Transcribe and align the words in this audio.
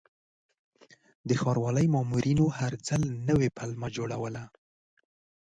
د 1.27 1.29
ښاروالۍ 1.41 1.87
مامورینو 1.95 2.45
هر 2.57 2.73
ځل 2.87 3.01
نوې 3.29 3.49
پلمه 3.57 3.87
جوړوله. 3.95 4.43